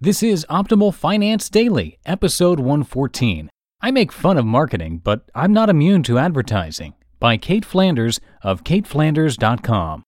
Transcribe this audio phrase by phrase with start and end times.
[0.00, 3.50] This is Optimal Finance Daily, episode 114.
[3.80, 6.94] I make fun of marketing, but I'm not immune to advertising.
[7.18, 10.04] By Cait Flanders of CaitFlanders.com.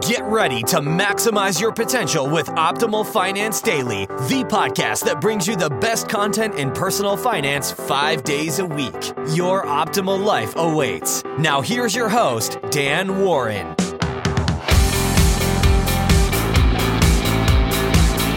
[0.00, 5.56] Get ready to maximize your potential with Optimal Finance Daily, the podcast that brings you
[5.56, 9.12] the best content in personal finance five days a week.
[9.34, 11.22] Your optimal life awaits.
[11.38, 13.74] Now, here's your host, Dan Warren.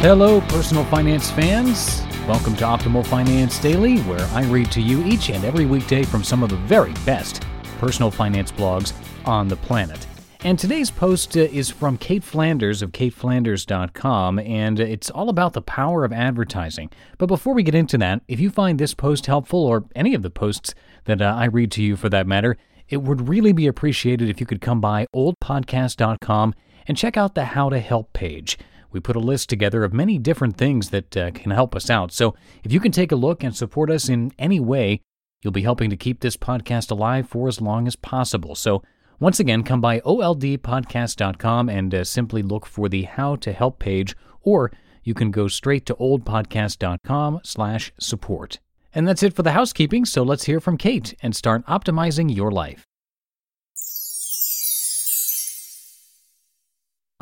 [0.02, 2.02] Hello, personal finance fans.
[2.28, 6.24] Welcome to Optimal Finance Daily, where I read to you each and every weekday from
[6.24, 7.44] some of the very best
[7.78, 8.94] personal finance blogs
[9.28, 10.08] on the planet.
[10.44, 15.62] And today's post uh, is from Cait Flanders of caitflanders.com, and it's all about the
[15.62, 16.90] power of advertising.
[17.20, 20.24] But before we get into that, if you find this post helpful, or any of
[20.24, 20.74] the posts
[21.06, 22.58] that uh, I read to you for that matter,
[22.90, 26.56] it would really be appreciated if you could come by oldpodcast.com
[26.88, 28.58] and check out the How to Help page
[28.92, 32.12] we put a list together of many different things that uh, can help us out.
[32.12, 35.02] So if you can take a look and support us in any way,
[35.42, 38.56] you'll be helping to keep this podcast alive for as long as possible.
[38.56, 38.84] So
[39.20, 44.16] once again, come by oldpodcast.com and uh, simply look for the How to Help page,
[44.42, 44.72] or
[45.04, 48.60] you can go straight to oldpodcast.com slash support.
[48.94, 52.52] And that's it for the housekeeping, so let's hear from Cait and start optimizing your
[52.52, 52.91] life.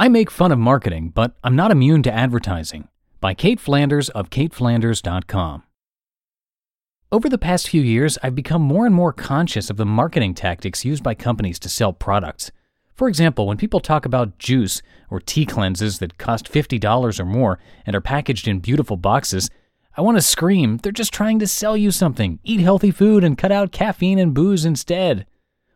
[0.01, 2.87] I make fun of marketing, but I'm not immune to advertising.
[3.19, 5.63] By Cait Flanders of caitflanders.com.
[7.11, 10.85] Over the past few years, I've become more and more conscious of the marketing tactics
[10.85, 12.49] used by companies to sell products.
[12.95, 17.59] For example, when people talk about juice or tea cleanses that cost $50 or more
[17.85, 19.49] and are packaged in beautiful boxes,
[19.97, 22.39] I want to scream, they're just trying to sell you something.
[22.45, 25.25] Eat healthy food and cut out caffeine and booze instead.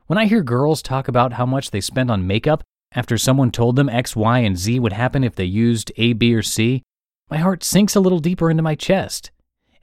[0.07, 2.63] When I hear girls talk about how much they spend on makeup,
[2.95, 6.33] after someone told them X, Y, and Z would happen if they used A, B,
[6.33, 6.83] or C,
[7.29, 9.31] my heart sinks a little deeper into my chest.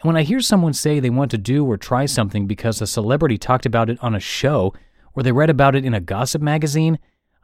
[0.01, 2.87] And when I hear someone say they want to do or try something because a
[2.87, 4.73] celebrity talked about it on a show
[5.15, 6.99] or they read about it in a gossip magazine,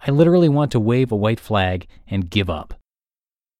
[0.06, 2.74] I literally want to wave a white flag and give up.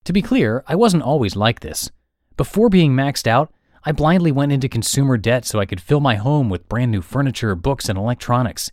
[0.05, 1.91] To be clear, I wasn't always like this.
[2.37, 3.53] Before being maxed out,
[3.85, 7.03] I blindly went into consumer debt so I could fill my home with brand new
[7.03, 8.71] furniture, books, and electronics.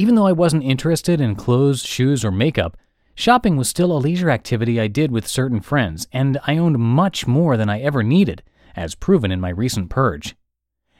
[0.00, 2.76] Even though I wasn't interested in clothes, shoes, or makeup,
[3.16, 7.26] shopping was still a leisure activity I did with certain friends, and I owned much
[7.26, 8.44] more than I ever needed,
[8.76, 10.36] as proven in my recent purge.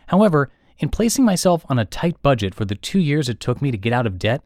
[0.08, 3.70] However, in placing myself on a tight budget for the two years it took me
[3.70, 4.42] to get out of debt,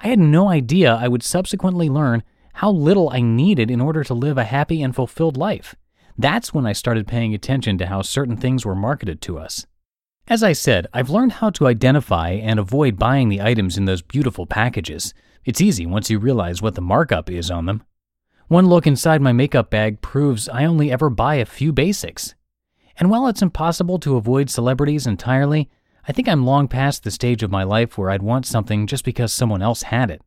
[0.00, 2.22] I had no idea I would subsequently learn
[2.52, 5.74] how little I needed in order to live a happy and fulfilled life.
[6.18, 9.64] That's when I started paying attention to how certain things were marketed to us.
[10.26, 14.00] As I said, I've learned how to identify and avoid buying the items in those
[14.00, 15.12] beautiful packages.
[15.44, 17.82] It's easy once you realize what the markup is on them.
[18.48, 22.34] One look inside my makeup bag proves I only ever buy a few basics.
[22.96, 25.68] And while it's impossible to avoid celebrities entirely,
[26.08, 29.04] I think I'm long past the stage of my life where I'd want something just
[29.04, 30.22] because someone else had it.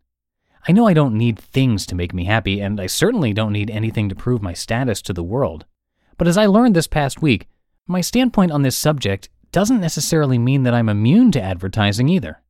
[0.68, 3.72] I know I don't need things to make me happy, and I certainly don't need
[3.72, 5.66] anything to prove my status to the world.
[6.18, 7.48] But as I learned this past week,
[7.88, 12.44] my standpoint on this subject doesn't necessarily mean that I'm immune to advertising either.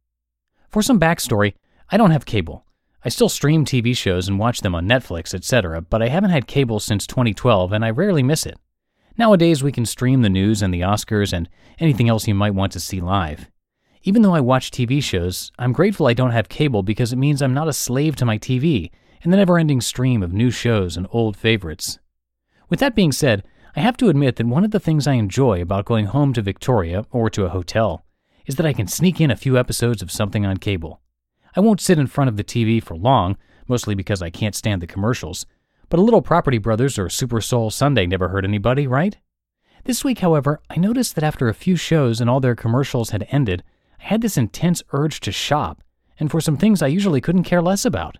[0.67, 1.53] For some backstory,
[1.89, 2.65] I don't have cable.
[3.01, 6.47] I still stream TV shows and watch them on Netflix, etc., but I haven't had
[6.47, 8.59] cable since 2012 and I rarely miss it.
[9.17, 11.47] Nowadays, we can stream the news and the Oscars and
[11.79, 13.49] anything else you might want to see live.
[14.03, 17.41] Even though I watch TV shows, I'm grateful I don't have cable because it means
[17.41, 18.91] I'm not a slave to my TV
[19.23, 21.99] and the never ending stream of new shows and old favorites.
[22.67, 23.45] With that being said,
[23.77, 26.41] I have to admit that one of the things I enjoy about going home to
[26.41, 28.03] Victoria or to a hotel
[28.47, 30.99] is that I can sneak in a few episodes of something on cable.
[31.55, 34.81] I won't sit in front of the TV for long, mostly because I can't stand
[34.81, 35.45] the commercials,
[35.89, 39.15] but a little Property Brothers or Super Soul Sunday never hurt anybody, right?
[39.83, 43.27] This week, however, I noticed that after a few shows and all their commercials had
[43.29, 43.63] ended,
[43.99, 45.83] I had this intense urge to shop,
[46.19, 48.17] and for some things I usually couldn't care less about.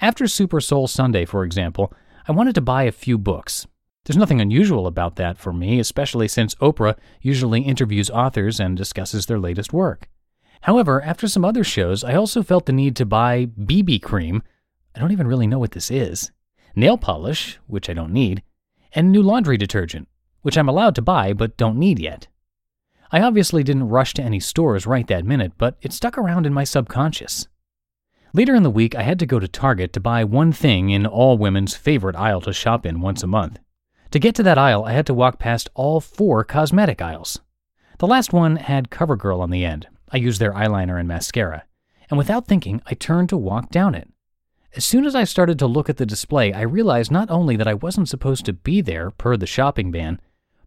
[0.00, 1.92] After Super Soul Sunday, for example,
[2.26, 3.66] I wanted to buy a few books,
[4.10, 9.26] there's nothing unusual about that for me, especially since Oprah usually interviews authors and discusses
[9.26, 10.08] their latest work.
[10.62, 14.42] However, after some other shows, I also felt the need to buy BB cream.
[14.96, 16.32] I don't even really know what this is.
[16.74, 18.42] Nail polish, which I don't need,
[18.92, 20.08] and new laundry detergent,
[20.42, 22.26] which I'm allowed to buy but don't need yet.
[23.12, 26.52] I obviously didn't rush to any stores right that minute, but it stuck around in
[26.52, 27.46] my subconscious.
[28.34, 31.06] Later in the week, I had to go to Target to buy one thing in
[31.06, 33.60] all women's favorite aisle to shop in once a month.
[34.10, 37.40] To get to that aisle, I had to walk past all four cosmetic aisles.
[37.98, 39.86] The last one had CoverGirl on the end.
[40.10, 41.64] I used their eyeliner and mascara.
[42.10, 44.08] And without thinking, I turned to walk down it.
[44.74, 47.68] As soon as I started to look at the display, I realized not only that
[47.68, 50.20] I wasn't supposed to be there per the shopping ban,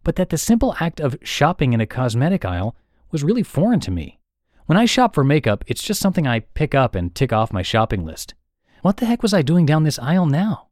[0.04, 2.76] but that the simple act of shopping in a cosmetic aisle
[3.12, 4.20] was really foreign to me.
[4.68, 7.62] When I shop for makeup, it's just something I pick up and tick off my
[7.62, 8.36] shopping list.
[8.82, 10.68] What the heck was I doing down this aisle now?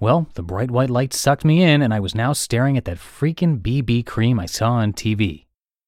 [0.00, 2.98] Well, the bright white light sucked me in, and I was now staring at that
[2.98, 5.46] freaking BB cream I saw on TV.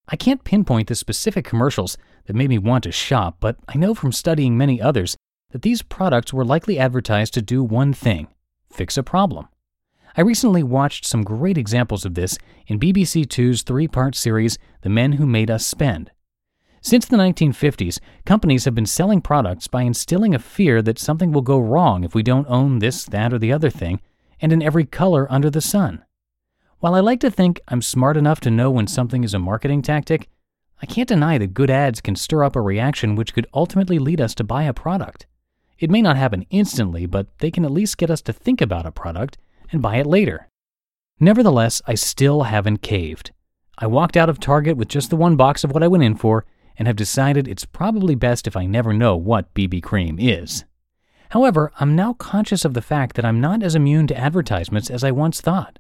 [0.09, 1.97] I can't pinpoint the specific commercials
[2.27, 5.17] that made me want to shop, but I know from studying many others
[5.53, 8.27] that these products were likely advertised to do one thing
[8.73, 9.49] fix a problem.
[10.17, 12.37] I recently watched some great examples of this
[12.67, 16.11] in BBC Two's three part series, The Men Who Made Us Spend.
[16.83, 21.43] Since the 1950s, companies have been selling products by instilling a fear that something will
[21.43, 24.01] go wrong if we don't own this, that, or the other thing,
[24.41, 26.03] and in every color under the sun.
[26.79, 29.83] While I like to think I'm smart enough to know when something is a marketing
[29.83, 30.31] tactic,
[30.81, 34.19] I can't deny that good ads can stir up a reaction which could ultimately lead
[34.19, 35.27] us to buy a product.
[35.79, 38.87] It may not happen instantly, but they can at least get us to think about
[38.87, 39.37] a product
[39.71, 40.49] and buy it later.
[41.19, 43.33] Nevertheless, I still haven't caved.
[43.77, 46.15] I walked out of Target with just the one box of what I went in
[46.15, 46.47] for
[46.81, 50.65] and have decided it's probably best if I never know what BB cream is.
[51.29, 55.05] However, I'm now conscious of the fact that I'm not as immune to advertisements as
[55.05, 55.79] I once thought.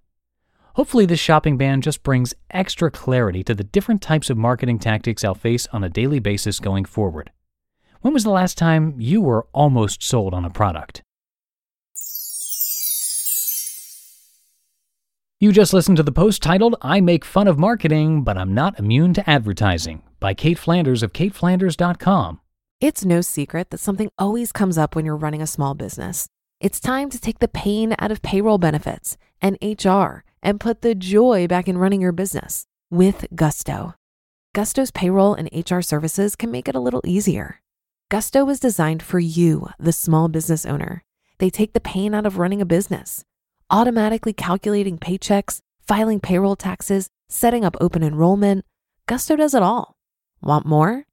[0.74, 5.24] Hopefully, this shopping ban just brings extra clarity to the different types of marketing tactics
[5.24, 7.30] I'll face on a daily basis going forward.
[8.02, 11.02] When was the last time you were almost sold on a product?
[15.42, 18.78] You just listened to the post titled, I Make Fun of Marketing, but I'm Not
[18.78, 22.40] Immune to Advertising by Cait Flanders of caitflanders.com.
[22.78, 26.28] It's no secret that something always comes up when you're running a small business.
[26.60, 30.94] It's time to take the pain out of payroll benefits and HR and put the
[30.94, 33.94] joy back in running your business with Gusto.
[34.54, 37.62] Gusto's payroll and HR services can make it a little easier.
[38.10, 41.02] Gusto was designed for you, the small business owner.
[41.38, 43.24] They take the pain out of running a business
[43.70, 48.64] automatically calculating paychecks, filing payroll taxes, setting up open enrollment.
[49.06, 49.94] Gusto does it all.
[50.42, 51.04] Want more?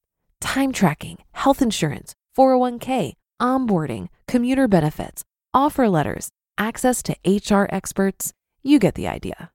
[0.41, 5.23] Time tracking, health insurance, 401k, onboarding, commuter benefits,
[5.53, 8.33] offer letters, access to HR experts.
[8.63, 9.51] You get the idea.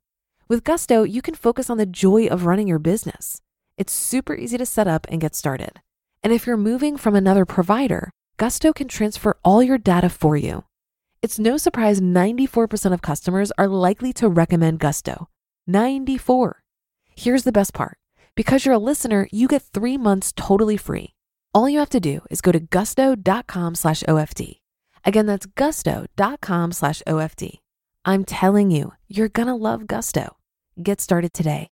[0.48, 3.40] With Gusto, you can focus on the joy of running your business.
[3.78, 5.80] It's super easy to set up and get started.
[6.22, 10.64] And if you're moving from another provider, Gusto can transfer all your data for you
[11.22, 15.28] it's no surprise 94% of customers are likely to recommend Gusto.
[15.66, 16.62] 94.
[17.16, 17.96] Here's the best part.
[18.34, 21.14] Because you're a listener, you get three months totally free.
[21.54, 24.60] All you have to do is go to gusto.com slash OFD.
[25.04, 27.58] Again, that's gusto.com slash OFD.
[28.04, 30.36] I'm telling you, you're gonna love Gusto.
[30.82, 31.68] Get started today.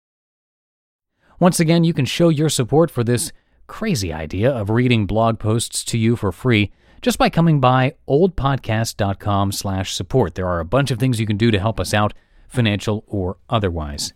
[1.40, 3.32] Once again, you can show your support for this
[3.66, 9.52] crazy idea of reading blog posts to you for free just by coming by oldpodcast.com
[9.52, 10.36] slash support.
[10.36, 12.14] There are a bunch of things you can do to help us out,
[12.48, 14.14] financial or otherwise.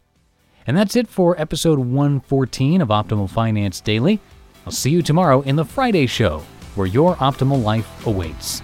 [0.66, 4.20] And that's it for episode 114 of Optimal Finance Daily.
[4.66, 6.40] I'll see you tomorrow in the Friday show,
[6.76, 8.62] where your optimal life awaits.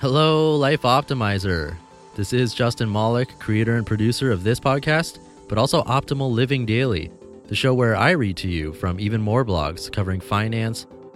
[0.00, 1.76] Hello, Life Optimizer.
[2.14, 5.18] This is Justin Malik, creator and producer of this podcast,
[5.48, 7.10] but also Optimal Living Daily,
[7.48, 10.86] the show where I read to you from even more blogs covering finance,